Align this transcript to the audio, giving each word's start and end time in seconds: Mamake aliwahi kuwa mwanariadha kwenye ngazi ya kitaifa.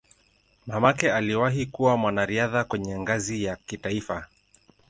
Mamake 0.67 1.11
aliwahi 1.11 1.65
kuwa 1.65 1.97
mwanariadha 1.97 2.63
kwenye 2.63 2.99
ngazi 2.99 3.43
ya 3.43 3.55
kitaifa. 3.55 4.27